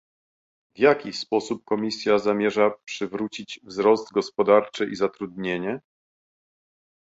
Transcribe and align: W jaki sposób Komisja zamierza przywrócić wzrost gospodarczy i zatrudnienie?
W 0.75 0.79
jaki 0.79 1.13
sposób 1.13 1.63
Komisja 1.65 2.19
zamierza 2.19 2.71
przywrócić 2.85 3.59
wzrost 3.63 4.11
gospodarczy 4.11 4.85
i 4.89 4.95
zatrudnienie? 4.95 5.79